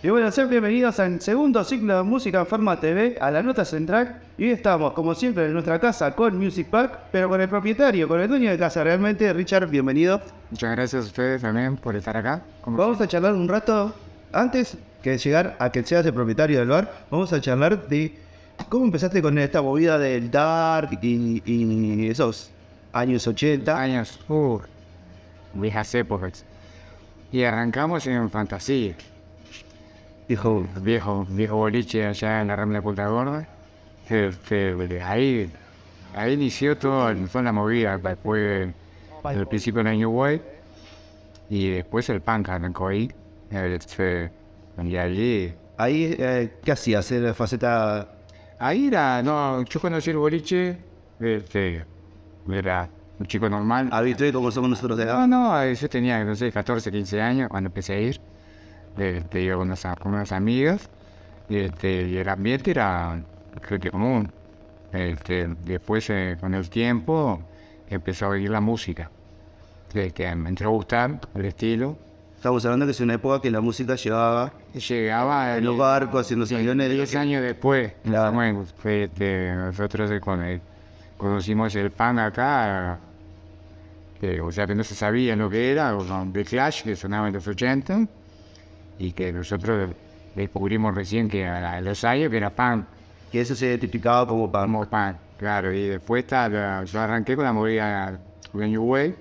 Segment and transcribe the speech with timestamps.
[0.00, 3.64] Y bueno, sean bienvenidos al segundo ciclo de Música en Forma TV, a la nota
[3.64, 4.20] central.
[4.38, 8.08] Y hoy estamos, como siempre, en nuestra casa con Music Pack, pero con el propietario,
[8.08, 8.82] con el dueño de casa.
[8.82, 10.20] Realmente, Richard, bienvenido.
[10.50, 12.42] Muchas gracias a ustedes también por estar acá.
[12.62, 13.94] Como- Vamos a charlar un rato,
[14.32, 18.18] antes que llegar a que seas el propietario del bar, vamos a charlar de
[18.68, 22.50] cómo empezaste con esta movida del dark y, y esos
[22.92, 23.78] años 80.
[23.78, 24.58] años, uh,
[25.54, 26.44] viejas épocas.
[27.30, 28.94] Y arrancamos en Fantasía,
[30.80, 33.46] Viejo, viejo boliche allá en la Rambla de Punta Gorda.
[34.08, 35.50] Este, ahí,
[36.14, 38.72] ahí inició todo, toda la movida, después
[39.30, 40.42] el principio del New Wave
[41.50, 43.10] y después el punk arrancó ahí.
[43.50, 44.30] Este,
[44.82, 47.10] y allí, ahí, eh, ¿qué hacías?
[47.12, 48.08] ¿Era faceta
[48.58, 50.78] ahí era, no, yo conocí el boliche,
[51.20, 51.84] este,
[52.50, 53.88] era un chico normal.
[53.92, 55.26] habitué como somos nosotros de No, acá?
[55.26, 58.20] no, yo tenía, no sé, 14, 15 años cuando empecé a ir.
[58.96, 60.88] Este, con unas, con unas amigas.
[61.48, 63.20] Y, este, y el ambiente era,
[63.90, 64.30] común.
[64.92, 67.40] Este, después, eh, con el tiempo,
[67.88, 69.10] empezó a oír la música.
[69.92, 71.96] Que me entró a gustar el estilo.
[72.36, 76.22] Estamos hablando que es una época que la música llevaba Y llegaba en los barcos,
[76.22, 76.90] haciendo aviones.
[76.90, 78.32] 10 años después, Claro.
[78.32, 80.60] bueno, este, nosotros eh, con el-
[81.18, 82.98] conocimos el fan acá,
[84.20, 86.96] que, o sea que no se sabía lo que era, o con The Clash, que
[86.96, 88.06] sonaba en los 80,
[88.98, 89.90] y que nosotros
[90.34, 92.86] descubrimos recién que a los años que era fan,
[93.30, 97.52] Que eso se identificaba como para como fan, claro, y después yo arranqué con la
[97.52, 98.18] movida
[98.52, 99.16] de New Wave,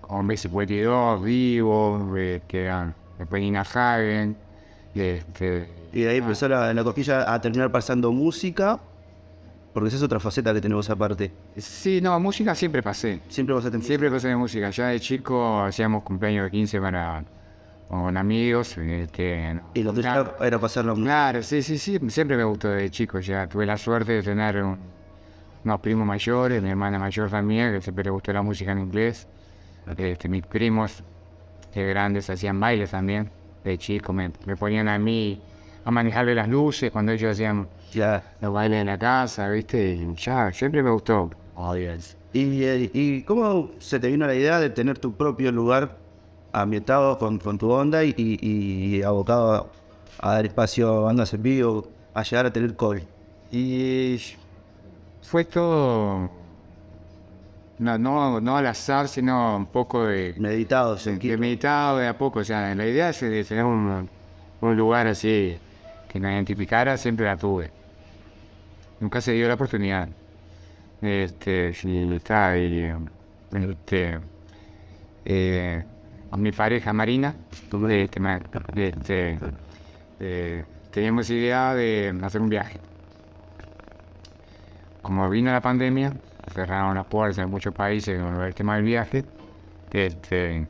[0.00, 4.36] con B52, Vivo, eh, que eran, después Nina Hagen,
[4.94, 5.00] y,
[5.92, 8.80] Y de ahí empezó la, la cosquilla a terminar pasando música,
[9.76, 11.30] porque esa es otra faceta que tenemos aparte.
[11.58, 13.20] Sí, no, música siempre pasé.
[13.28, 14.70] Siempre tener Siempre pasé de música.
[14.70, 17.22] Ya de chico hacíamos cumpleaños de 15 para
[17.88, 18.76] con amigos.
[18.78, 21.06] Este, Y lo tuyo era pasar la música.
[21.06, 21.98] claro, sí, sí, sí.
[22.08, 23.20] Siempre me gustó de chico.
[23.20, 24.78] Ya tuve la suerte de tener un-
[25.64, 29.26] unos primos mayores, mi hermana mayor también, que siempre le gustó la música en inglés.
[29.96, 31.02] Este, mis primos
[31.74, 33.30] de grandes hacían bailes también.
[33.64, 35.40] De chico me, me ponían a mí
[35.84, 37.68] a manejarle las luces cuando ellos hacían
[38.40, 39.94] los bailes en la casa, ¿viste?
[39.94, 41.30] Y ya, siempre me gustó.
[42.32, 45.96] Y, eh, ¿Y cómo se te vino la idea de tener tu propio lugar
[46.62, 49.70] ambientado con, con tu onda y, y- y abocado
[50.18, 53.02] a dar espacio a bandas en vivo, a llegar a tener call?
[53.50, 54.18] Y
[55.22, 56.30] fue todo,
[57.78, 62.40] no, no, no al azar, sino un poco de, Meditados, de meditado de a poco.
[62.40, 64.08] O sea, la idea es de tener un,
[64.60, 65.56] un lugar así
[66.08, 67.70] que nos identificara, siempre la tuve.
[69.00, 70.08] Nunca se dio la oportunidad.
[71.02, 72.96] Este, sí, está, eh,
[73.52, 74.18] este,
[75.24, 75.84] eh,
[76.30, 77.34] a mi pareja Marina,
[78.20, 78.40] ma-
[78.74, 79.38] este,
[80.20, 82.78] eh, teníamos idea de hacer un viaje.
[85.02, 86.12] Como vino la pandemia,
[86.52, 89.24] cerraron las puertas en muchos países con el tema del viaje.
[89.92, 90.66] Este,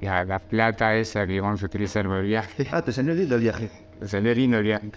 [0.00, 3.36] ya la plata esa que íbamos a utilizar para el viaje, Ah, te salió lindo
[3.36, 3.70] el viaje.
[4.04, 4.90] salió lindo el viaje.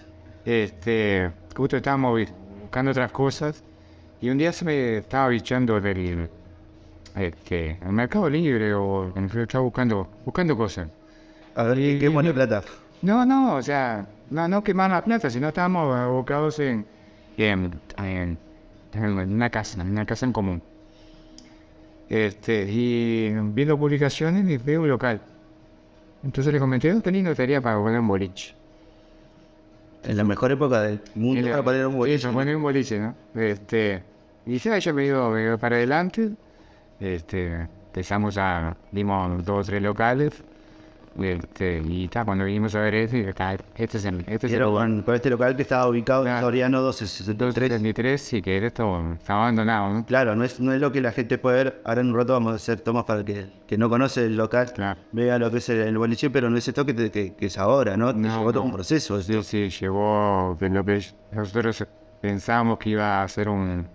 [0.44, 2.20] Este, justo estábamos
[2.60, 3.64] buscando otras cosas
[4.20, 6.28] y un día se me estaba bichando del
[7.16, 10.88] este, el mercado libre o en fin, estaba buscando, buscando cosas.
[11.54, 12.62] A ver, ¿qué, qué buena plata?
[13.02, 16.86] No, no, o sea, no, no quemar la plata, sino estábamos abocados en,
[17.36, 18.38] en, en,
[18.92, 20.62] en una casa, en una casa en común.
[22.08, 25.20] Este, y viendo publicaciones y veo un local.
[26.22, 28.54] Entonces le comenté, qué lindo sería para poner un boliche.
[30.04, 32.16] En la mejor época del mundo para poner un boliche.
[32.16, 33.14] Eso, poner un boliche, ¿no?
[33.34, 34.02] Este,
[34.46, 36.30] y ya yo me iba, me iba para adelante.
[37.00, 40.42] Este, empezamos a, dimos dos o tres locales.
[41.18, 44.56] Este, y ta, cuando vinimos a ver este, "Ta, este es el, este es el
[44.56, 44.86] Era lugar".
[44.86, 46.40] con, con este local que estaba ubicado en.
[46.40, 47.54] Soriano 1263.
[47.54, 50.04] 33, sí, que esto está abandonado, ¿no?
[50.04, 51.80] Claro, no es, no es lo que la gente puede ver.
[51.86, 54.70] Ahora en un rato vamos a hacer tomas para que, que no conoce el local.
[54.74, 55.00] Claro.
[55.12, 57.46] Vea lo que es el, el boliche, pero no es esto que, te- que, que
[57.46, 58.12] es ahora, ¿no?
[58.12, 59.22] No, Llevó todo un proceso.
[59.22, 60.54] Sí, sí, llevó
[61.32, 61.82] nosotros
[62.20, 63.86] pensábamos que iba a ser un,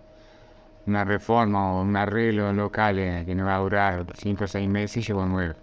[0.88, 4.70] una reforma o un arreglo local eh, que no iba a durar 5 o 6
[4.70, 5.56] meses y llevó 9.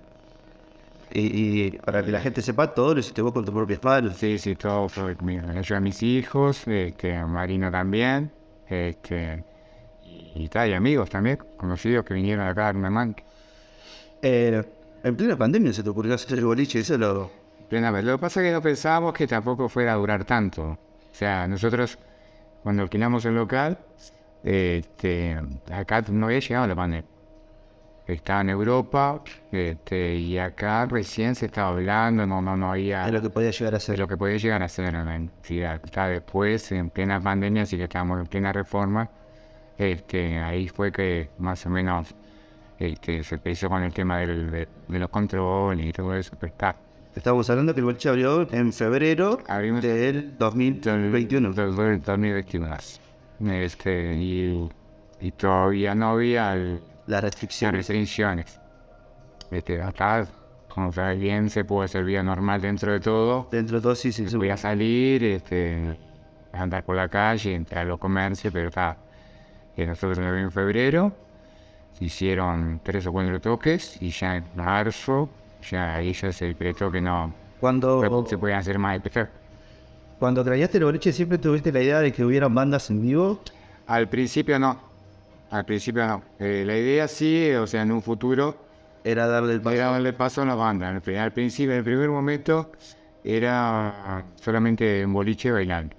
[1.12, 4.12] Y, y para que la gente sepa, todo lo hiciste vos con tu propia espalda.
[4.12, 5.42] Sí, sí, todo fue mío.
[5.62, 8.30] Yo a mis hijos, este, a Marino también,
[8.68, 9.42] este,
[10.34, 13.14] y, tal, y amigos también, conocidos que vinieron acá a darme una mano.
[14.20, 14.62] Eh,
[15.02, 17.30] en plena pandemia se te ocurrió hacer el boliche, eso lo...
[17.68, 17.90] Plena.
[17.90, 20.62] Lo que pasa es que no pensábamos que tampoco fuera a durar tanto.
[20.62, 20.78] O
[21.12, 21.98] sea, nosotros
[22.62, 23.78] cuando alquilamos el local,
[24.52, 25.38] este,
[25.70, 27.04] acá no había llegado la pandemia.
[28.06, 29.22] estaba en Europa
[29.52, 33.50] este, y acá recién se estaba hablando, no, no, no había Es lo que podía
[33.50, 33.98] llegar a de ser.
[33.98, 35.82] lo que podía llegar a ser en la entidad.
[35.94, 39.10] Ya después, en plena pandemia, así que estábamos en plena reforma,
[39.76, 42.14] este, ahí fue que más o menos
[42.78, 46.34] este, se empezó con el tema del- de, de los controles y todo eso.
[46.40, 46.76] Pero está,
[47.14, 51.52] Estamos hablando que el boliche abrió en febrero Abrimos- del 2021.
[51.52, 52.76] Del- del 2021.
[53.44, 54.68] Este, y,
[55.20, 57.76] y todavía no había el- Las restricciones.
[57.86, 58.60] restricciones.
[59.50, 60.26] Este, acá,
[60.68, 63.48] como sabes bien, se puede hacer vida normal dentro de todo.
[63.50, 64.24] Dentro de todo, sí, sí.
[64.36, 65.96] Voy a salir, este,
[66.52, 68.96] andar por la calle, entrar a los comercios, pero está.
[69.74, 71.12] Que nosotros en febrero
[71.92, 75.28] se hicieron tres o cuatro toques y ya en marzo,
[75.70, 79.30] ya ahí ya se decretó que no Cuando, se pueden hacer más especial.
[80.18, 83.40] Cuando creaste el boliche, siempre tuviste la idea de que hubieran bandas en vivo.
[83.86, 84.78] Al principio no.
[85.50, 86.22] Al principio no.
[86.38, 88.56] Eh, la idea sí, o sea, en un futuro,
[89.04, 89.76] Era darle el era paso.
[89.92, 90.88] darle paso a la banda.
[90.88, 92.70] Al, pri- al principio, en el primer momento,
[93.24, 95.94] era solamente un boliche bailando.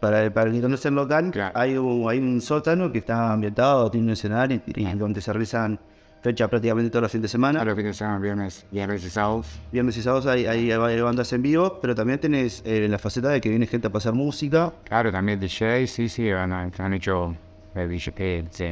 [0.00, 1.52] Para, para el que conoce el local, Claro.
[1.58, 5.30] hay, un, hay un sótano que está ambientado, tiene un escenario y, y donde se
[5.32, 5.78] realizan
[6.22, 7.64] fechas prácticamente todos los fines de A semana.
[7.64, 9.46] los fines de semana, viernes, viernes y sábados.
[9.72, 13.28] Viernes y sábados hay, hay, hay bandas en vivo, pero también tenés eh, la faceta
[13.30, 14.72] de que viene gente a pasar música.
[14.84, 17.34] Claro, también DJ, sí, sí, han, han hecho
[17.74, 18.64] eh, eh, sí,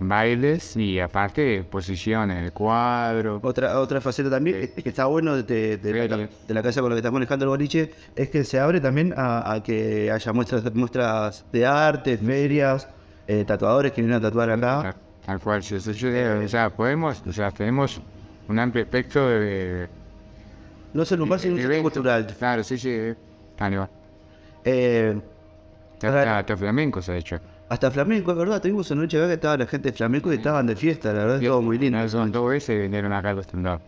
[0.00, 3.40] bailes y aparte posiciones, el cuadro.
[3.42, 6.28] Otra, otra faceta también es que está bueno de, de- de la, Sí.
[6.48, 9.14] de la casa con la que estás manejando el boliche, es que se abre también
[9.16, 12.88] a, a que haya muestras, muestras de arte, ferias,
[13.28, 14.96] eh, tatuadores que vienen a tatuar acá.
[15.24, 18.00] Tal cual, sí, o sea, podemos, o sea, tenemos
[18.48, 19.88] un amplio espectro de...
[20.94, 21.82] No sino un de centro eventos.
[21.92, 22.26] cultural.
[22.38, 23.14] Claro, sí, sí,
[23.56, 23.88] tal va.
[24.64, 25.18] Eh,
[25.96, 27.38] Hasta, hasta flamenco se ha hecho.
[27.68, 30.66] hasta flamenco, es verdad, tuvimos una noche que estaba la gente de flamenco y estaban
[30.66, 31.98] de fiesta, la verdad, todo muy lindo.
[31.98, 33.80] No, Son dos veces vinieron acá los stand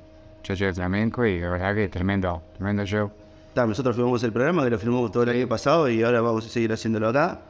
[0.44, 3.10] Yo soy de flamenco y la verdad que tremendo, tremendo show.
[3.54, 6.46] Ta, nosotros filmamos el programa, que lo filmamos todo el año pasado y ahora vamos
[6.46, 7.40] a seguir haciéndolo acá.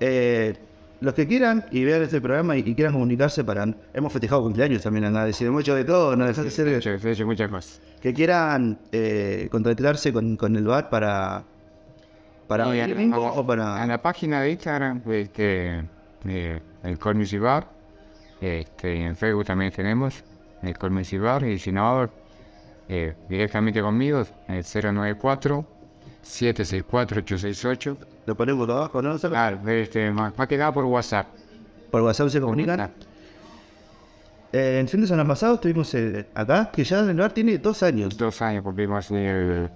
[0.00, 0.54] Eh,
[1.00, 3.66] los que quieran y vean este programa y, y quieran comunicarse para...
[3.94, 7.24] Hemos festejado cumpleaños también, acá, decimos mucho de todo, no dejar de ser...
[7.26, 7.80] Muchas cosas.
[8.00, 11.44] Que quieran eh, contactarse con, con el bar para...
[12.46, 13.86] Para mismo a- o para...
[13.86, 15.84] la página de Instagram, este,
[16.26, 17.68] eh, el Call Music Bar,
[18.40, 20.24] este, en Facebook también tenemos
[20.62, 22.10] el Call Music Bar, y si no,
[22.88, 25.64] eh, directamente conmigo, el 094
[26.22, 27.96] 764 868
[28.26, 29.18] Lo ponemos abajo, ¿no?
[29.18, 31.26] Claro, este, más, más que nada por WhatsApp.
[31.90, 32.90] Por WhatsApp se comunican.
[34.52, 37.82] Eh, el fin de semana pasado estuvimos eh, acá, que ya el bar tiene dos
[37.82, 38.16] años.
[38.16, 39.10] Dos años cumplimos.
[39.10, 39.70] el-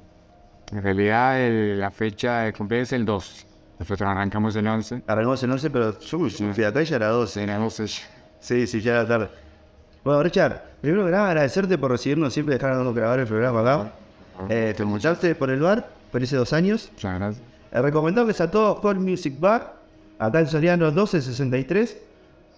[0.72, 3.46] en realidad, el- la fecha de cumpleaños es el 2.
[3.78, 5.02] Nosotros arrancamos el 11.
[5.06, 6.18] Arrancamos en 11, pero yo
[6.52, 7.42] fui acá y ya era 12.
[7.42, 7.86] En el 11
[8.40, 9.28] Sí, sí, ya era tarde.
[10.02, 13.92] Bueno, Richard, primero que nada agradecerte por recibirnos siempre, dejarnos grabar el programa acá.
[14.48, 16.90] Eh, te muchaste por el bar, por ese dos años.
[16.92, 17.44] Muchas gracias.
[17.72, 19.74] Eh, recomendables a todos Hall Music Bar,
[20.20, 21.98] acá en Soriano 1263.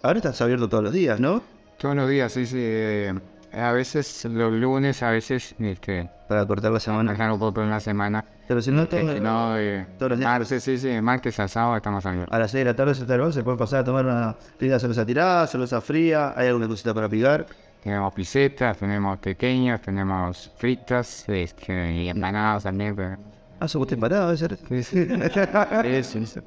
[0.02, 1.42] Ahora estás abierto todos los días, ¿no?
[1.78, 2.58] Todos los días, sí, sí.
[2.60, 3.14] eh,
[3.54, 7.04] a veces los lunes, a veces, este, Para cortar la semana.
[7.04, 8.22] manejar un poco en la semana.
[8.46, 10.30] Pero si no, Eh, todo- si no, eh, todos los días.
[10.30, 12.34] martes, sí, sí, martes a sábado estamos abiertos.
[12.34, 14.04] a las 6 de la tarde se está el bar, se puede pasar a tomar
[14.04, 17.46] una linda cerveza tirada, cerveza fría, hay alguna cosita para picar.
[17.82, 22.94] Tenemos pisetas, tenemos pequeñas, tenemos fritas, este, y empanadas también.
[22.94, 23.16] pero-
[23.58, 24.58] Ah, sos usted parado, debe ser.
[24.68, 25.08] Sí, sí.
[25.82, 26.40] Sí, sí, sí.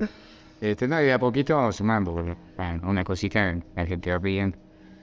[0.62, 4.20] Este, no, y de a poquito vamos sumando, porque, bueno, una cosita la gente va
[4.20, 4.58] pidiendo.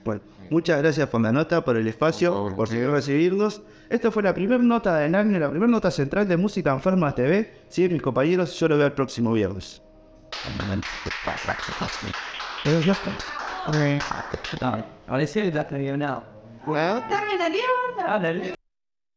[0.05, 0.21] Bueno,
[0.51, 3.63] muchas gracias por la nota, por el espacio, Por por seguir recibirnos.
[3.89, 7.53] Esta fue la primera nota del año, la primera nota central de Música Enferma TV.
[7.69, 9.83] Sí, mis compañeros, yo lo veo el próximo viernes.
[15.07, 15.41] Ahora sí,